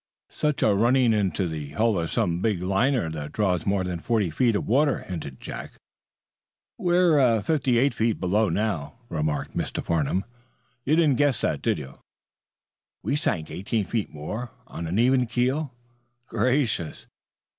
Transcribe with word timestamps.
"Such 0.31 0.63
as 0.63 0.75
running 0.77 1.13
into 1.13 1.47
the 1.47 1.73
hull 1.73 1.99
of 1.99 2.09
some 2.09 2.41
big 2.41 2.63
liner 2.63 3.07
that 3.11 3.33
draws 3.33 3.67
more 3.67 3.83
than 3.83 3.99
forty 3.99 4.31
feet 4.31 4.55
of 4.55 4.67
water," 4.67 5.03
hinted 5.03 5.39
Jack. 5.39 5.73
"We're 6.79 7.39
fifty 7.43 7.77
eight 7.77 7.93
feet 7.93 8.19
below, 8.19 8.49
now," 8.49 8.95
remarked 9.09 9.55
Mr. 9.55 9.83
Farnum. 9.83 10.25
"You 10.85 10.95
didn't 10.95 11.17
guess 11.17 11.41
that, 11.41 11.61
did 11.61 11.77
you? 11.77 11.99
We 13.03 13.15
sank 13.15 13.51
eighteen 13.51 13.85
feet 13.85 14.11
more, 14.11 14.49
on 14.65 14.87
an 14.87 14.97
even 14.97 15.27
keel." 15.27 15.71
"Gracious! 16.25 17.05